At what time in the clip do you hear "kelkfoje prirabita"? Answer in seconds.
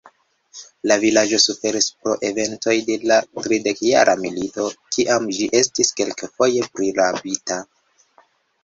6.03-7.65